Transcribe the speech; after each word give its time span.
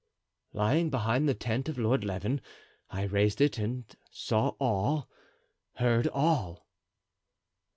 "Lying 0.53 0.89
behind 0.89 1.29
the 1.29 1.35
tent 1.35 1.69
of 1.69 1.77
Lord 1.77 2.03
Leven, 2.03 2.41
I 2.89 3.03
raised 3.03 3.39
it 3.39 3.59
and 3.59 3.85
saw 4.09 4.55
all, 4.59 5.07
heard 5.75 6.07
all!" 6.07 6.65